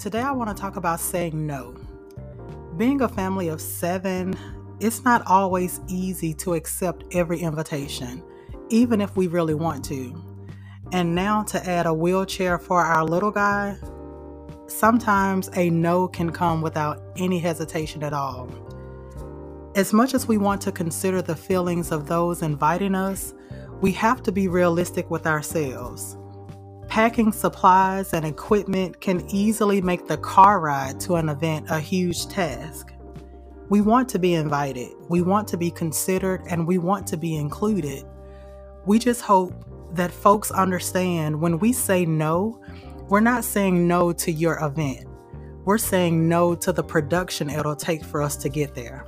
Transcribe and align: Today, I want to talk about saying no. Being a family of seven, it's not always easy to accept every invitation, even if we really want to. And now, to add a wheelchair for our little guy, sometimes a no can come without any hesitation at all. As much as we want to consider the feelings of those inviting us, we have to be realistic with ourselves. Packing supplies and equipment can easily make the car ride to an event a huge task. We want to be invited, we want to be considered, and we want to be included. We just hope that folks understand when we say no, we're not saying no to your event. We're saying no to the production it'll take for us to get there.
Today, 0.00 0.22
I 0.22 0.32
want 0.32 0.48
to 0.48 0.58
talk 0.58 0.76
about 0.76 0.98
saying 0.98 1.46
no. 1.46 1.76
Being 2.78 3.02
a 3.02 3.08
family 3.08 3.48
of 3.48 3.60
seven, 3.60 4.34
it's 4.80 5.04
not 5.04 5.20
always 5.26 5.78
easy 5.88 6.32
to 6.36 6.54
accept 6.54 7.04
every 7.12 7.40
invitation, 7.40 8.22
even 8.70 9.02
if 9.02 9.14
we 9.14 9.26
really 9.26 9.52
want 9.52 9.84
to. 9.84 10.24
And 10.90 11.14
now, 11.14 11.42
to 11.42 11.68
add 11.68 11.84
a 11.84 11.92
wheelchair 11.92 12.58
for 12.58 12.80
our 12.80 13.04
little 13.04 13.30
guy, 13.30 13.76
sometimes 14.68 15.50
a 15.54 15.68
no 15.68 16.08
can 16.08 16.30
come 16.30 16.62
without 16.62 17.02
any 17.18 17.38
hesitation 17.38 18.02
at 18.02 18.14
all. 18.14 18.48
As 19.76 19.92
much 19.92 20.14
as 20.14 20.26
we 20.26 20.38
want 20.38 20.62
to 20.62 20.72
consider 20.72 21.20
the 21.20 21.36
feelings 21.36 21.92
of 21.92 22.06
those 22.06 22.40
inviting 22.40 22.94
us, 22.94 23.34
we 23.82 23.92
have 23.92 24.22
to 24.22 24.32
be 24.32 24.48
realistic 24.48 25.10
with 25.10 25.26
ourselves. 25.26 26.16
Packing 26.90 27.30
supplies 27.30 28.12
and 28.14 28.26
equipment 28.26 29.00
can 29.00 29.24
easily 29.30 29.80
make 29.80 30.08
the 30.08 30.16
car 30.16 30.58
ride 30.58 30.98
to 30.98 31.14
an 31.14 31.28
event 31.28 31.66
a 31.70 31.78
huge 31.78 32.26
task. 32.26 32.92
We 33.68 33.80
want 33.80 34.08
to 34.08 34.18
be 34.18 34.34
invited, 34.34 34.90
we 35.08 35.22
want 35.22 35.46
to 35.48 35.56
be 35.56 35.70
considered, 35.70 36.42
and 36.50 36.66
we 36.66 36.78
want 36.78 37.06
to 37.06 37.16
be 37.16 37.36
included. 37.36 38.02
We 38.86 38.98
just 38.98 39.20
hope 39.20 39.54
that 39.94 40.10
folks 40.10 40.50
understand 40.50 41.40
when 41.40 41.60
we 41.60 41.72
say 41.72 42.04
no, 42.04 42.60
we're 43.08 43.20
not 43.20 43.44
saying 43.44 43.86
no 43.86 44.12
to 44.14 44.32
your 44.32 44.58
event. 44.58 45.06
We're 45.64 45.78
saying 45.78 46.28
no 46.28 46.56
to 46.56 46.72
the 46.72 46.82
production 46.82 47.50
it'll 47.50 47.76
take 47.76 48.04
for 48.04 48.20
us 48.20 48.34
to 48.38 48.48
get 48.48 48.74
there. 48.74 49.06